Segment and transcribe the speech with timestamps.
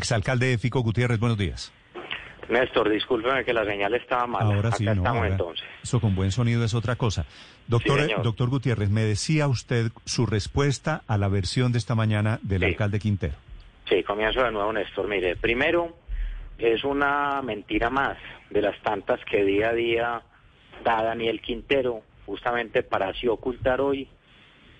[0.00, 1.72] Exalcalde de Fico Gutiérrez, buenos días.
[2.48, 4.42] Néstor, discúlpeme que la señal estaba mal.
[4.42, 5.66] Ahora sí, Acá no, estamos ahora entonces.
[5.82, 7.26] Eso con buen sonido es otra cosa.
[7.66, 12.38] Doctor, Sí, doctor Gutiérrez, me decía usted su respuesta a la versión de esta mañana
[12.42, 12.66] del Sí.
[12.66, 13.34] alcalde Quintero.
[13.88, 15.08] Sí, comienzo de nuevo, Néstor.
[15.08, 15.96] Mire, primero,
[16.58, 18.16] es una mentira más
[18.50, 20.22] de las tantas que día a día
[20.84, 24.08] da Daniel Quintero, justamente para así ocultar hoy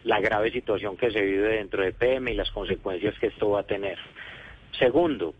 [0.05, 3.61] la grave situación que se vive dentro de PM y las consecuencias que esto va
[3.61, 3.99] a tener.
[4.79, 5.35] Segundo,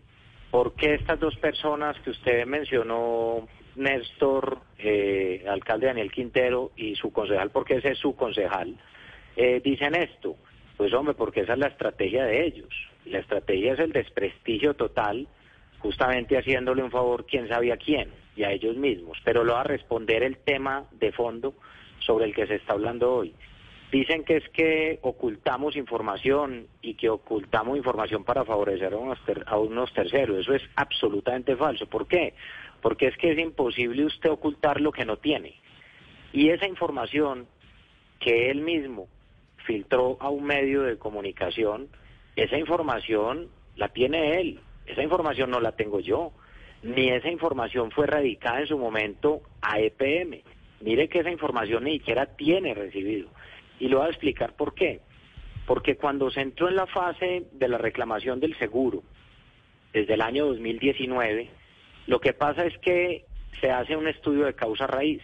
[0.49, 7.11] ¿por qué estas dos personas que usted mencionó, Néstor, eh, alcalde Daniel Quintero y su
[7.11, 8.75] concejal, porque ese es su concejal,
[9.35, 10.35] eh, dicen esto?
[10.77, 12.69] Pues hombre, porque esa es la estrategia de ellos.
[13.05, 15.27] La estrategia es el desprestigio total,
[15.79, 19.17] justamente haciéndole un favor quién sabe a quién y a ellos mismos.
[19.23, 21.53] Pero lo va a responder el tema de fondo
[21.99, 23.33] sobre el que se está hablando hoy.
[23.91, 29.43] Dicen que es que ocultamos información y que ocultamos información para favorecer a unos, ter-
[29.47, 30.39] a unos terceros.
[30.39, 31.87] Eso es absolutamente falso.
[31.87, 32.33] ¿Por qué?
[32.81, 35.55] Porque es que es imposible usted ocultar lo que no tiene.
[36.31, 37.47] Y esa información
[38.19, 39.09] que él mismo
[39.65, 41.89] filtró a un medio de comunicación,
[42.37, 46.31] esa información la tiene él, esa información no la tengo yo,
[46.81, 50.41] ni esa información fue radicada en su momento a EPM.
[50.79, 53.29] Mire que esa información ni siquiera tiene recibido.
[53.81, 54.99] Y lo voy a explicar por qué.
[55.65, 59.01] Porque cuando se entró en la fase de la reclamación del seguro,
[59.91, 61.49] desde el año 2019,
[62.05, 63.25] lo que pasa es que
[63.59, 65.23] se hace un estudio de causa raíz,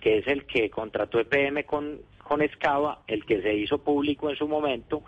[0.00, 4.36] que es el que contrató EPM con, con Escava, el que se hizo público en
[4.36, 5.02] su momento,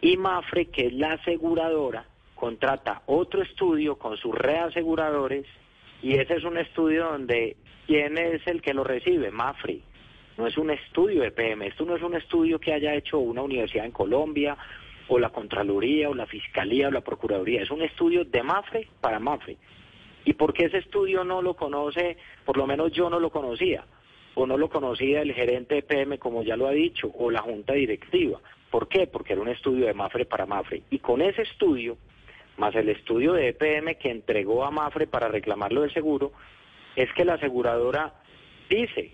[0.00, 5.46] y Mafre, que es la aseguradora, contrata otro estudio con sus reaseguradores,
[6.00, 7.56] y ese es un estudio donde,
[7.88, 9.32] ¿quién es el que lo recibe?
[9.32, 9.80] Mafre.
[10.36, 13.42] No es un estudio de PM, esto no es un estudio que haya hecho una
[13.42, 14.56] universidad en Colombia,
[15.08, 19.18] o la Contraloría, o la Fiscalía, o la Procuraduría, es un estudio de Mafre para
[19.18, 19.56] Mafre.
[20.24, 22.18] ¿Y por qué ese estudio no lo conoce?
[22.44, 23.84] Por lo menos yo no lo conocía,
[24.34, 27.40] o no lo conocía el gerente de PM, como ya lo ha dicho, o la
[27.40, 28.40] junta directiva.
[28.70, 29.06] ¿Por qué?
[29.06, 30.82] Porque era un estudio de Mafre para Mafre.
[30.90, 31.96] Y con ese estudio,
[32.58, 36.32] más el estudio de EPM que entregó a Mafre para reclamarlo del seguro,
[36.96, 38.14] es que la aseguradora
[38.68, 39.12] dice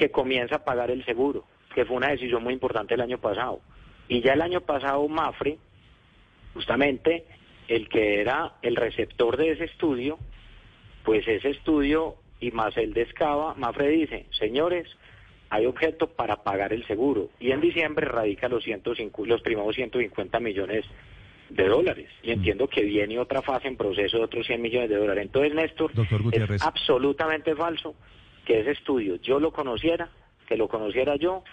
[0.00, 1.44] que comienza a pagar el seguro,
[1.74, 3.60] que fue una decisión muy importante el año pasado.
[4.08, 5.58] Y ya el año pasado Mafre,
[6.54, 7.26] justamente
[7.68, 10.18] el que era el receptor de ese estudio,
[11.04, 14.88] pues ese estudio y más el de Escava, Mafre dice, señores,
[15.50, 17.28] hay objeto para pagar el seguro.
[17.38, 20.86] Y en diciembre radica los, 105, los primeros 150 millones
[21.50, 22.08] de dólares.
[22.22, 25.26] Y entiendo que viene otra fase en proceso de otros 100 millones de dólares.
[25.26, 26.56] Entonces, Néstor, Doctor Gutiérrez.
[26.56, 27.94] es absolutamente falso
[28.50, 30.10] que ese estudio yo lo conociera,
[30.48, 31.44] que lo conociera yo,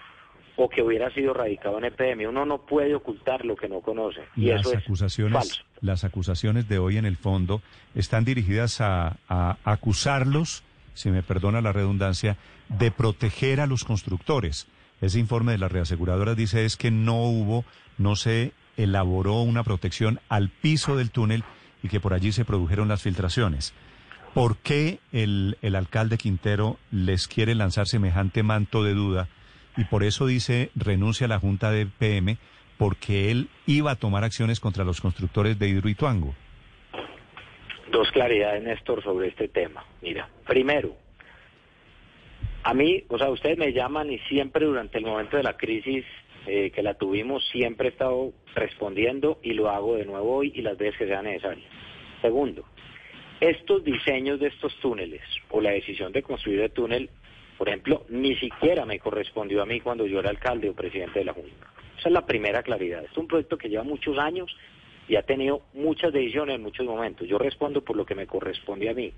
[0.56, 2.26] o que hubiera sido radicado en EPM.
[2.28, 4.22] Uno no puede ocultar lo que no conoce.
[4.34, 5.62] Y las eso es acusaciones, falso.
[5.80, 7.62] las acusaciones de hoy en el fondo
[7.94, 10.64] están dirigidas a, a acusarlos,
[10.94, 12.36] si me perdona la redundancia,
[12.68, 14.66] de proteger a los constructores.
[15.00, 17.64] Ese informe de las reaseguradoras dice es que no hubo,
[17.96, 21.44] no se elaboró una protección al piso del túnel
[21.80, 23.72] y que por allí se produjeron las filtraciones.
[24.38, 29.26] ¿Por qué el, el alcalde Quintero les quiere lanzar semejante manto de duda?
[29.76, 32.38] Y por eso dice renuncia a la Junta de PM,
[32.78, 36.36] porque él iba a tomar acciones contra los constructores de Hidroituango.
[37.90, 39.84] Dos claridades, Néstor, sobre este tema.
[40.02, 40.94] Mira, primero,
[42.62, 46.04] a mí, o sea, ustedes me llaman y siempre durante el momento de la crisis
[46.46, 50.62] eh, que la tuvimos, siempre he estado respondiendo y lo hago de nuevo hoy y
[50.62, 51.64] las veces que sea necesario.
[52.22, 52.64] Segundo,
[53.40, 57.10] estos diseños de estos túneles o la decisión de construir el túnel,
[57.56, 61.24] por ejemplo, ni siquiera me correspondió a mí cuando yo era alcalde o presidente de
[61.24, 61.72] la Junta.
[61.98, 63.04] Esa es la primera claridad.
[63.04, 64.54] Es un proyecto que lleva muchos años
[65.08, 67.26] y ha tenido muchas decisiones en muchos momentos.
[67.26, 69.12] Yo respondo por lo que me corresponde a mí.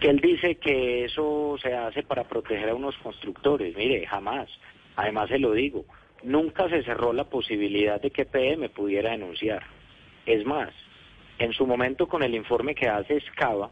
[0.00, 3.76] Que él dice que eso se hace para proteger a unos constructores.
[3.76, 4.48] Mire, jamás.
[4.96, 5.84] Además se lo digo,
[6.22, 9.62] nunca se cerró la posibilidad de que PM pudiera denunciar.
[10.26, 10.70] Es más,
[11.40, 13.70] en su momento con el informe que hace Escava,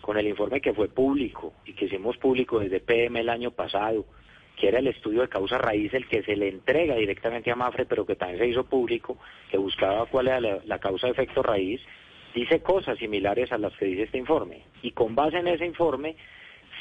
[0.00, 4.06] con el informe que fue público y que hicimos público desde PM el año pasado,
[4.56, 7.86] que era el estudio de causa raíz, el que se le entrega directamente a Mafre,
[7.86, 9.18] pero que también se hizo público,
[9.50, 11.80] que buscaba cuál era la, la causa de efecto raíz,
[12.36, 14.62] dice cosas similares a las que dice este informe.
[14.82, 16.14] Y con base en ese informe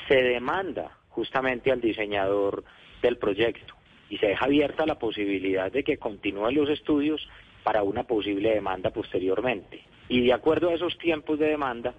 [0.08, 2.64] se demanda justamente al diseñador
[3.02, 3.74] del proyecto
[4.12, 7.28] y se deja abierta la posibilidad de que continúen los estudios
[7.64, 9.82] para una posible demanda posteriormente.
[10.10, 11.94] Y de acuerdo a esos tiempos de demanda,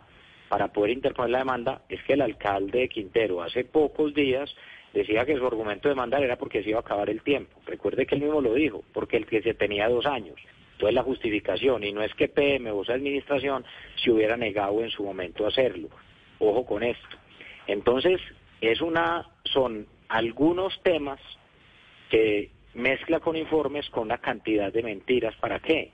[0.49, 4.55] para poder interponer la demanda, es que el alcalde de Quintero hace pocos días
[4.95, 7.61] decía que su argumento de demandar era porque se iba a acabar el tiempo.
[7.67, 10.37] Recuerde que él mismo lo dijo, porque el que se tenía dos años.
[10.73, 13.65] Entonces la justificación, y no es que PM o esa administración
[14.03, 15.89] se hubiera negado en su momento a hacerlo.
[16.39, 17.17] Ojo con esto.
[17.67, 18.21] Entonces,
[18.61, 21.21] es una, son algunos temas
[22.11, 25.35] que mezcla con informes con una cantidad de mentiras.
[25.37, 25.91] ¿Para qué?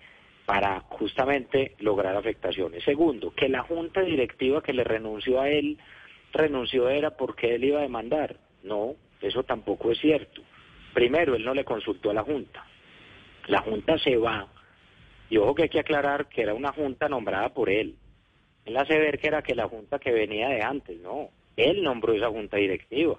[0.46, 2.84] Para justamente lograr afectaciones.
[2.84, 5.78] Segundo, que la junta directiva que le renunció a él,
[6.32, 8.36] renunció era porque él iba a demandar.
[8.62, 10.42] No, eso tampoco es cierto.
[10.92, 12.64] Primero, él no le consultó a la junta.
[13.46, 14.48] La junta se va.
[15.30, 17.96] Y ojo que hay que aclarar que era una junta nombrada por él.
[18.64, 21.30] Él hace ver que era que la junta que venía de antes, no.
[21.56, 23.18] Él nombró esa junta directiva.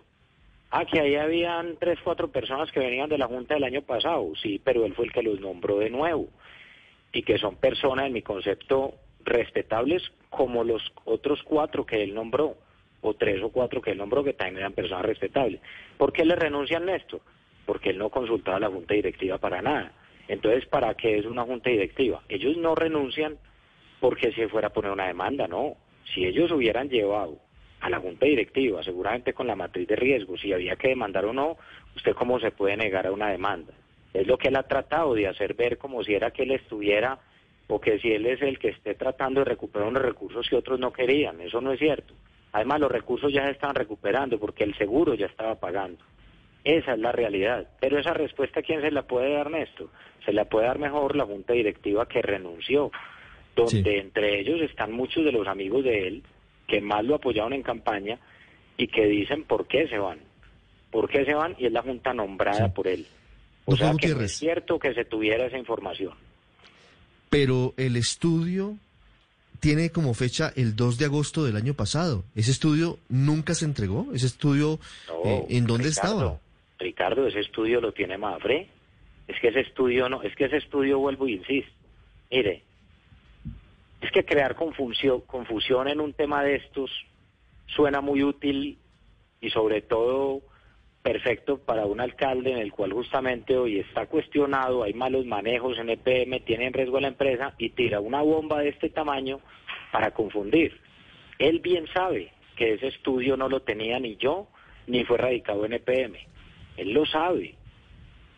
[0.71, 4.33] Ah, que ahí habían tres, cuatro personas que venían de la Junta del año pasado,
[4.35, 6.27] sí, pero él fue el que los nombró de nuevo.
[7.15, 12.57] Y que son personas, en mi concepto, respetables como los otros cuatro que él nombró,
[12.99, 15.61] o tres o cuatro que él nombró, que también eran personas respetables.
[15.97, 17.21] ¿Por qué le renuncian esto?
[17.65, 19.93] Porque él no consultaba a la Junta Directiva para nada.
[20.27, 22.21] Entonces, ¿para qué es una Junta Directiva?
[22.27, 23.37] Ellos no renuncian
[24.01, 25.77] porque se fuera a poner una demanda, no.
[26.13, 27.39] Si ellos hubieran llevado
[27.79, 31.31] a la Junta Directiva, seguramente con la matriz de riesgo, si había que demandar o
[31.31, 31.55] no,
[31.95, 33.73] usted cómo se puede negar a una demanda.
[34.15, 37.19] Es lo que él ha tratado de hacer ver como si era que él estuviera
[37.67, 40.79] o que si él es el que esté tratando de recuperar unos recursos que otros
[40.79, 41.41] no querían.
[41.41, 42.13] Eso no es cierto.
[42.53, 46.01] Además, los recursos ya se están recuperando porque el seguro ya estaba pagando.
[46.63, 47.67] Esa es la realidad.
[47.81, 49.89] Pero esa respuesta, ¿quién se la puede dar, Néstor?
[50.23, 52.91] Se la puede dar mejor la Junta Directiva que renunció,
[53.55, 56.23] donde entre ellos están muchos de los amigos de él,
[56.67, 58.19] que más lo apoyaron en campaña
[58.77, 60.19] y que dicen por qué se van.
[60.89, 61.55] ¿Por qué se van?
[61.57, 63.05] Y es la junta nombrada por él.
[63.65, 66.13] O sea que es cierto que se tuviera esa información.
[67.29, 68.77] Pero el estudio
[69.59, 72.23] tiene como fecha el 2 de agosto del año pasado.
[72.35, 74.07] ¿Ese estudio nunca se entregó?
[74.13, 74.79] ¿Ese estudio
[75.25, 76.39] eh, en dónde estaba?
[76.77, 78.69] Ricardo, ese estudio lo tiene Mafre.
[79.27, 81.71] Es que ese estudio no, es que ese estudio vuelvo y insisto.
[82.29, 82.63] Mire,
[84.01, 86.91] es que crear confusión, confusión en un tema de estos
[87.67, 88.77] suena muy útil
[89.41, 90.41] y sobre todo
[91.05, 95.91] perfecto para un alcalde en el cual justamente hoy está cuestionado, hay malos manejos en
[95.91, 99.39] EPM, tiene en riesgo a la empresa y tira una bomba de este tamaño
[99.91, 100.81] para confundir.
[101.37, 104.47] Él bien sabe que ese estudio no lo tenía ni yo,
[104.87, 106.15] ni fue radicado en EPM.
[106.75, 107.53] Él lo sabe.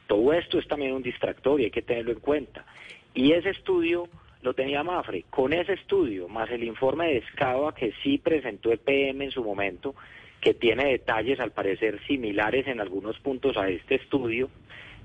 [0.07, 2.65] Todo esto es también un distractor y hay que tenerlo en cuenta.
[3.13, 4.09] Y ese estudio
[4.41, 5.23] lo tenía Mafre.
[5.29, 9.95] Con ese estudio, más el informe de Escava que sí presentó EPM en su momento,
[10.41, 14.49] que tiene detalles al parecer similares en algunos puntos a este estudio,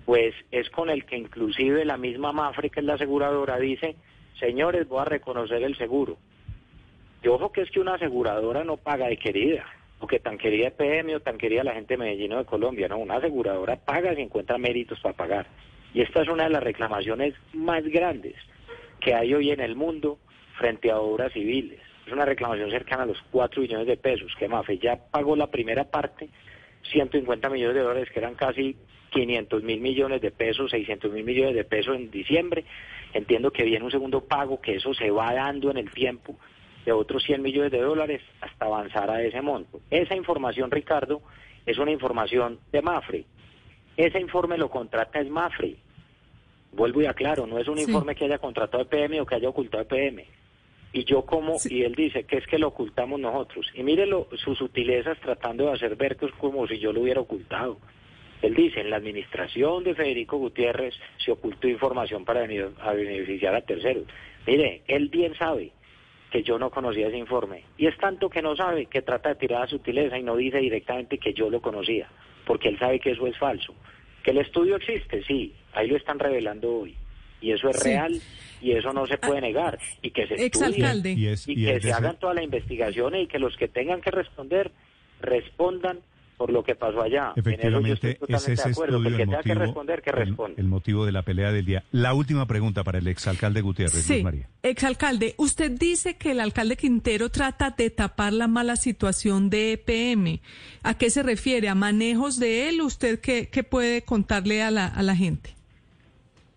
[0.04, 3.96] pues es con el que inclusive la misma Mafre, que es la aseguradora, dice,
[4.38, 6.18] señores, voy a reconocer el seguro.
[7.22, 9.64] Yo ojo que es que una aseguradora no paga de querida,
[10.00, 12.88] o que tan querida EPM o tan querida la gente de Medellín o de Colombia,
[12.88, 15.46] no, una aseguradora paga si encuentra méritos para pagar.
[15.94, 18.34] Y esta es una de las reclamaciones más grandes
[19.00, 20.18] que hay hoy en el mundo
[20.58, 21.80] frente a obras civiles.
[22.12, 25.46] Es una reclamación cercana a los 4 millones de pesos, que Mafe ya pagó la
[25.46, 26.28] primera parte,
[26.90, 28.76] 150 millones de dólares, que eran casi
[29.08, 32.66] 500 mil millones de pesos, 600 mil millones de pesos en diciembre.
[33.14, 36.36] Entiendo que viene un segundo pago, que eso se va dando en el tiempo
[36.84, 39.80] de otros 100 millones de dólares hasta avanzar a ese monto.
[39.88, 41.22] Esa información, Ricardo,
[41.64, 43.24] es una información de Mafre.
[43.96, 45.76] Ese informe lo contrata es Mafre.
[46.72, 49.84] Vuelvo y aclaro, no es un informe que haya contratado EPM o que haya ocultado
[49.84, 50.41] EPM.
[50.92, 53.66] Y yo como, y él dice que es que lo ocultamos nosotros.
[53.74, 57.20] Y mírelo, sus sutilezas tratando de hacer ver que es como si yo lo hubiera
[57.20, 57.78] ocultado.
[58.42, 64.04] Él dice, en la administración de Federico Gutiérrez se ocultó información para beneficiar a terceros.
[64.46, 65.72] Mire, él bien sabe
[66.30, 67.64] que yo no conocía ese informe.
[67.78, 70.58] Y es tanto que no sabe que trata de tirar a sutileza y no dice
[70.58, 72.08] directamente que yo lo conocía,
[72.44, 73.74] porque él sabe que eso es falso.
[74.24, 76.96] Que el estudio existe, sí, ahí lo están revelando hoy.
[77.42, 78.20] Y eso es real
[78.62, 79.78] y eso no se puede ah, negar.
[80.00, 83.68] Y que se estudie y, que se hagan todas las investigaciones y que los que
[83.68, 84.70] tengan que responder
[85.20, 85.98] respondan
[86.36, 87.32] por lo que pasó allá.
[87.36, 90.10] Efectivamente, ese es el motivo, que responder, que
[90.56, 91.84] El, motivo de la pelea del día.
[91.92, 94.48] La última pregunta para el exalcalde Gutiérrez, sí, María.
[94.62, 100.40] Exalcalde, usted dice que el alcalde Quintero trata de tapar la mala situación de EPM.
[100.82, 101.68] ¿A qué se refiere?
[101.68, 102.80] ¿A manejos de él?
[102.80, 105.54] ¿Usted qué, qué puede contarle a la, a la gente?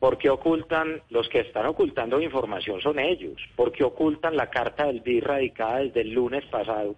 [0.05, 5.24] Porque ocultan, los que están ocultando información son ellos, porque ocultan la carta del BID
[5.24, 6.95] radicada desde el lunes pasado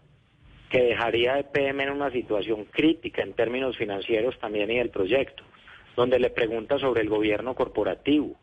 [0.70, 5.46] que dejaría a EPM en una situación crítica en términos financieros también y del proyecto,
[5.96, 8.36] donde le pregunta sobre el gobierno corporativo,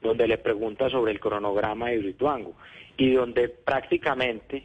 [0.00, 2.54] donde le pregunta sobre el cronograma de Brituango
[2.96, 4.62] y donde prácticamente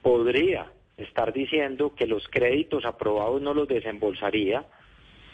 [0.00, 4.64] podría estar diciendo que los créditos aprobados no los desembolsaría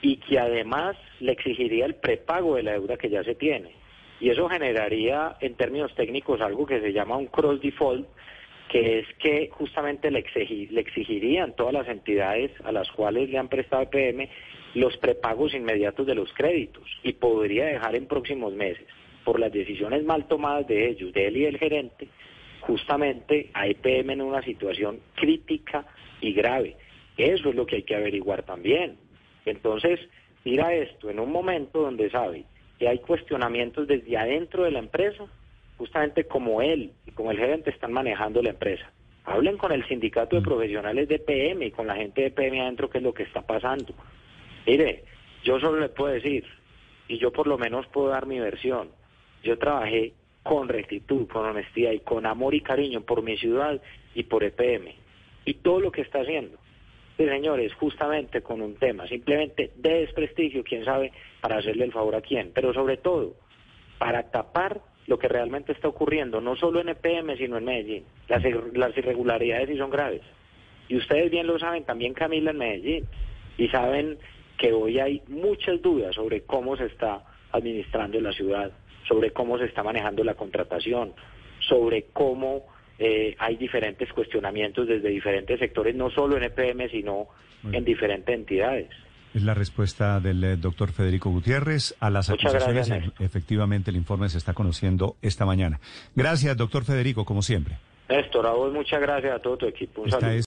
[0.05, 3.71] y que además le exigiría el prepago de la deuda que ya se tiene.
[4.21, 8.07] Y eso generaría en términos técnicos algo que se llama un cross default,
[8.69, 10.23] que es que justamente le,
[10.71, 14.29] le exigirían todas las entidades a las cuales le han prestado EPM
[14.75, 18.87] los prepagos inmediatos de los créditos y podría dejar en próximos meses,
[19.25, 22.09] por las decisiones mal tomadas de ellos, de él y del gerente,
[22.61, 25.87] justamente a EPM en una situación crítica
[26.21, 26.77] y grave.
[27.17, 28.99] Eso es lo que hay que averiguar también.
[29.45, 30.01] Entonces,
[30.45, 32.45] mira esto en un momento donde sabe
[32.79, 35.25] que hay cuestionamientos desde adentro de la empresa,
[35.79, 38.91] justamente como él y como el gerente están manejando la empresa.
[39.25, 40.45] Hablen con el sindicato de mm.
[40.45, 43.43] profesionales de PM y con la gente de PM adentro qué es lo que está
[43.43, 43.95] pasando.
[44.67, 45.05] Mire,
[45.43, 46.45] yo solo le puedo decir,
[47.09, 48.89] y yo por lo menos puedo dar mi versión,
[49.43, 53.81] yo trabajé con rectitud, con honestidad y con amor y cariño por mi ciudad
[54.15, 54.95] y por EPM.
[55.45, 56.59] Y todo lo que está haciendo,
[57.17, 62.15] sí, señores, justamente con un tema, simplemente de desprestigio, quién sabe, para hacerle el favor
[62.15, 63.35] a quién, pero sobre todo
[63.99, 68.05] para tapar lo que realmente está ocurriendo, no solo en EPM, sino en Medellín.
[68.29, 68.43] Las,
[68.73, 70.23] las irregularidades sí son graves.
[70.89, 73.09] Y ustedes bien lo saben, también Camila en Medellín.
[73.59, 74.19] Y saben
[74.59, 78.73] que hoy hay muchas dudas sobre cómo se está administrando la ciudad,
[79.07, 81.13] sobre cómo se está manejando la contratación,
[81.61, 82.67] sobre cómo
[82.99, 87.29] eh, hay diferentes cuestionamientos desde diferentes sectores, no solo en EPM, sino
[87.73, 88.89] en diferentes entidades.
[89.35, 92.91] Es la respuesta del eh, doctor Federico Gutiérrez a las acusaciones.
[93.19, 95.81] Efectivamente, el informe se está conociendo esta mañana.
[96.15, 97.77] Gracias, doctor Federico, como siempre.
[98.09, 100.03] Néstor, a vos muchas gracias a todo tu equipo.
[100.03, 100.29] Un saludo.